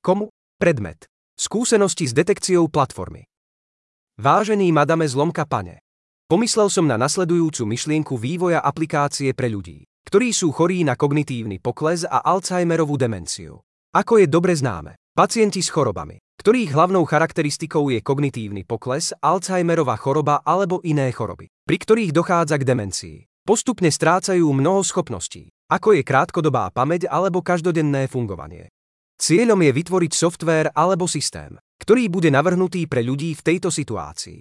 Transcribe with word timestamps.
Komu? 0.00 0.32
Predmet. 0.56 1.04
Skúsenosti 1.36 2.08
s 2.08 2.16
detekciou 2.16 2.72
platformy. 2.72 3.28
Vážený 4.16 4.72
madame 4.72 5.04
zlomka 5.04 5.44
pane. 5.44 5.84
Pomyslel 6.24 6.72
som 6.72 6.88
na 6.88 6.96
nasledujúcu 6.96 7.68
myšlienku 7.68 8.16
vývoja 8.16 8.64
aplikácie 8.64 9.36
pre 9.36 9.52
ľudí, 9.52 9.84
ktorí 10.08 10.32
sú 10.32 10.56
chorí 10.56 10.88
na 10.88 10.96
kognitívny 10.96 11.60
pokles 11.60 12.08
a 12.08 12.24
Alzheimerovú 12.24 12.96
demenciu. 12.96 13.60
Ako 13.92 14.24
je 14.24 14.26
dobre 14.32 14.56
známe, 14.56 14.96
pacienti 15.12 15.60
s 15.60 15.68
chorobami, 15.68 16.16
ktorých 16.40 16.72
hlavnou 16.72 17.04
charakteristikou 17.04 17.92
je 17.92 18.00
kognitívny 18.00 18.64
pokles, 18.64 19.12
Alzheimerová 19.20 20.00
choroba 20.00 20.40
alebo 20.40 20.80
iné 20.80 21.12
choroby, 21.12 21.52
pri 21.68 21.76
ktorých 21.76 22.16
dochádza 22.16 22.56
k 22.56 22.64
demencii, 22.64 23.16
postupne 23.44 23.92
strácajú 23.92 24.48
mnoho 24.48 24.80
schopností, 24.80 25.52
ako 25.68 25.92
je 25.92 26.08
krátkodobá 26.08 26.72
pamäť 26.72 27.04
alebo 27.04 27.44
každodenné 27.44 28.08
fungovanie. 28.08 28.72
Cieľom 29.20 29.60
je 29.60 29.72
vytvoriť 29.76 30.12
softvér 30.16 30.72
alebo 30.72 31.04
systém, 31.04 31.52
ktorý 31.76 32.08
bude 32.08 32.32
navrhnutý 32.32 32.88
pre 32.88 33.04
ľudí 33.04 33.36
v 33.36 33.44
tejto 33.44 33.68
situácii. 33.68 34.40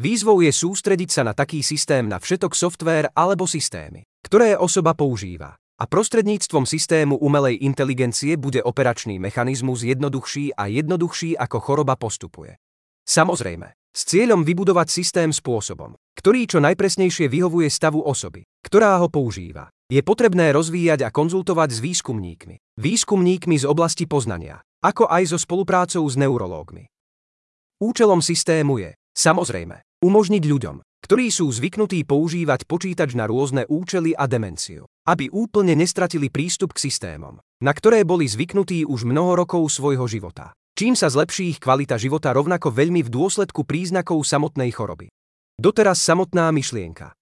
Výzvou 0.00 0.40
je 0.40 0.48
sústrediť 0.48 1.10
sa 1.12 1.28
na 1.28 1.36
taký 1.36 1.60
systém 1.60 2.08
na 2.08 2.16
všetok 2.16 2.56
softvér 2.56 3.12
alebo 3.12 3.44
systémy, 3.44 4.00
ktoré 4.24 4.56
osoba 4.56 4.96
používa. 4.96 5.60
A 5.76 5.84
prostredníctvom 5.84 6.64
systému 6.64 7.20
umelej 7.20 7.68
inteligencie 7.68 8.40
bude 8.40 8.64
operačný 8.64 9.20
mechanizmus 9.20 9.84
jednoduchší 9.84 10.56
a 10.56 10.72
jednoduchší 10.72 11.36
ako 11.36 11.60
choroba 11.60 11.92
postupuje. 12.00 12.56
Samozrejme, 13.04 13.76
s 13.92 14.08
cieľom 14.08 14.40
vybudovať 14.40 14.88
systém 14.88 15.36
spôsobom, 15.36 16.00
ktorý 16.16 16.48
čo 16.48 16.64
najpresnejšie 16.64 17.28
vyhovuje 17.28 17.68
stavu 17.68 18.00
osoby, 18.00 18.40
ktorá 18.64 18.96
ho 19.04 19.12
používa. 19.12 19.73
Je 19.88 20.00
potrebné 20.00 20.52
rozvíjať 20.54 21.04
a 21.06 21.12
konzultovať 21.12 21.76
s 21.76 21.78
výskumníkmi, 21.84 22.56
výskumníkmi 22.80 23.56
z 23.60 23.64
oblasti 23.68 24.08
poznania, 24.08 24.64
ako 24.80 25.08
aj 25.08 25.32
so 25.32 25.38
spoluprácou 25.38 26.04
s 26.08 26.16
neurológmi. 26.16 26.88
Účelom 27.80 28.24
systému 28.24 28.80
je, 28.80 28.96
Samozrejme, 29.14 30.02
umožniť 30.02 30.42
ľuďom, 30.42 30.76
ktorí 31.06 31.30
sú 31.30 31.46
zvyknutí 31.46 32.02
používať 32.02 32.66
počítač 32.66 33.14
na 33.14 33.30
rôzne 33.30 33.62
účely 33.70 34.10
a 34.10 34.26
demenciu, 34.26 34.90
aby 35.06 35.30
úplne 35.30 35.78
nestratili 35.78 36.34
prístup 36.34 36.74
k 36.74 36.90
systémom, 36.90 37.38
na 37.62 37.70
ktoré 37.70 38.02
boli 38.02 38.26
zvyknutí 38.26 38.82
už 38.82 39.06
mnoho 39.06 39.38
rokov 39.38 39.70
svojho 39.70 40.10
života. 40.10 40.50
Čím 40.74 40.98
sa 40.98 41.06
zlepší 41.06 41.54
ich 41.54 41.62
kvalita 41.62 41.94
života 41.94 42.34
rovnako 42.34 42.74
veľmi 42.74 43.06
v 43.06 43.12
dôsledku 43.14 43.62
príznakov 43.62 44.26
samotnej 44.26 44.74
choroby. 44.74 45.06
Doteraz 45.54 46.02
samotná 46.02 46.50
myšlienka. 46.50 47.14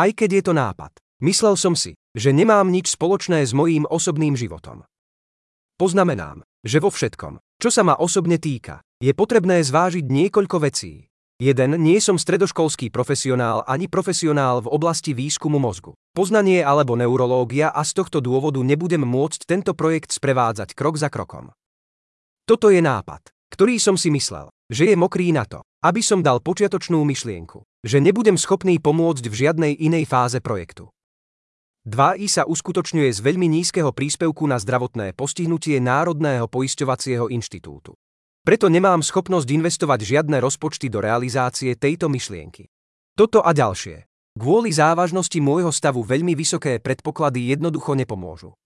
Aj 0.00 0.10
keď 0.16 0.40
je 0.40 0.42
to 0.48 0.52
nápad, 0.56 0.96
myslel 1.24 1.56
som 1.56 1.72
si, 1.72 1.96
že 2.12 2.36
nemám 2.36 2.68
nič 2.68 2.92
spoločné 2.92 3.40
s 3.48 3.56
mojím 3.56 3.88
osobným 3.88 4.36
životom. 4.36 4.84
Poznamenám, 5.80 6.44
že 6.62 6.78
vo 6.78 6.92
všetkom, 6.92 7.40
čo 7.58 7.68
sa 7.72 7.82
ma 7.82 7.96
osobne 7.96 8.36
týka, 8.36 8.84
je 9.02 9.10
potrebné 9.16 9.64
zvážiť 9.64 10.04
niekoľko 10.06 10.56
vecí. 10.62 11.08
Jeden, 11.42 11.82
nie 11.82 11.98
som 11.98 12.14
stredoškolský 12.14 12.94
profesionál 12.94 13.66
ani 13.66 13.90
profesionál 13.90 14.62
v 14.62 14.70
oblasti 14.70 15.10
výskumu 15.18 15.58
mozgu, 15.58 15.98
poznanie 16.14 16.62
alebo 16.62 16.94
neurológia 16.94 17.74
a 17.74 17.82
z 17.82 17.98
tohto 17.98 18.22
dôvodu 18.22 18.62
nebudem 18.62 19.02
môcť 19.02 19.42
tento 19.42 19.74
projekt 19.74 20.14
sprevádzať 20.14 20.78
krok 20.78 20.94
za 20.94 21.10
krokom. 21.10 21.50
Toto 22.46 22.70
je 22.70 22.78
nápad, 22.78 23.34
ktorý 23.50 23.82
som 23.82 23.98
si 23.98 24.14
myslel, 24.14 24.46
že 24.70 24.94
je 24.94 24.94
mokrý 24.94 25.34
na 25.34 25.42
to, 25.42 25.66
aby 25.82 26.06
som 26.06 26.22
dal 26.22 26.38
počiatočnú 26.38 27.02
myšlienku, 27.02 27.66
že 27.82 27.98
nebudem 27.98 28.38
schopný 28.38 28.78
pomôcť 28.78 29.26
v 29.26 29.34
žiadnej 29.34 29.72
inej 29.74 30.06
fáze 30.06 30.38
projektu. 30.38 30.93
2i 31.84 32.32
sa 32.32 32.48
uskutočňuje 32.48 33.12
z 33.12 33.20
veľmi 33.20 33.44
nízkeho 33.44 33.92
príspevku 33.92 34.48
na 34.48 34.56
zdravotné 34.56 35.12
postihnutie 35.12 35.76
Národného 35.84 36.48
poisťovacieho 36.48 37.28
inštitútu. 37.28 37.92
Preto 38.40 38.72
nemám 38.72 39.04
schopnosť 39.04 39.44
investovať 39.52 40.00
žiadne 40.00 40.40
rozpočty 40.40 40.88
do 40.88 41.04
realizácie 41.04 41.76
tejto 41.76 42.08
myšlienky. 42.08 42.72
Toto 43.12 43.44
a 43.44 43.52
ďalšie. 43.52 44.08
Kvôli 44.32 44.72
závažnosti 44.72 45.36
môjho 45.44 45.68
stavu 45.68 46.00
veľmi 46.00 46.32
vysoké 46.32 46.80
predpoklady 46.80 47.52
jednoducho 47.52 47.92
nepomôžu. 47.92 48.56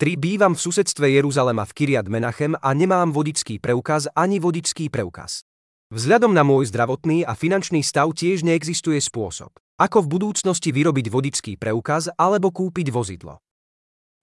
3. 0.00 0.16
Bývam 0.16 0.56
v 0.56 0.62
susedstve 0.64 1.04
Jeruzalema 1.20 1.68
v 1.68 1.72
Kiriat 1.76 2.08
Menachem 2.08 2.56
a 2.56 2.72
nemám 2.72 3.12
vodičský 3.12 3.60
preukaz 3.60 4.08
ani 4.16 4.40
vodičský 4.40 4.88
preukaz. 4.88 5.44
Vzhľadom 5.92 6.32
na 6.32 6.40
môj 6.48 6.72
zdravotný 6.72 7.28
a 7.28 7.36
finančný 7.36 7.84
stav 7.84 8.08
tiež 8.16 8.40
neexistuje 8.40 8.96
spôsob, 9.04 9.52
ako 9.82 10.06
v 10.06 10.10
budúcnosti 10.14 10.70
vyrobiť 10.70 11.10
vodičský 11.10 11.52
preukaz 11.58 12.06
alebo 12.14 12.54
kúpiť 12.54 12.94
vozidlo. 12.94 13.42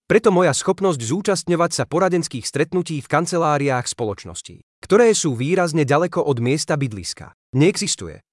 Preto 0.08 0.32
moja 0.32 0.56
schopnosť 0.56 1.04
zúčastňovať 1.04 1.72
sa 1.76 1.84
poradenských 1.84 2.48
stretnutí 2.48 3.04
v 3.04 3.12
kanceláriách 3.12 3.86
spoločností, 3.86 4.64
ktoré 4.80 5.12
sú 5.12 5.36
výrazne 5.36 5.84
ďaleko 5.84 6.24
od 6.24 6.40
miesta 6.40 6.80
bydliska, 6.80 7.36
neexistuje. 7.54 8.24